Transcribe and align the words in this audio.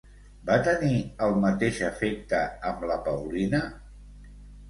Va 0.45 0.53
tenir 0.67 0.95
el 1.25 1.33
mateix 1.43 1.81
efecte 1.89 2.41
amb 2.71 2.87
la 2.93 2.97
Paulina? 3.09 3.61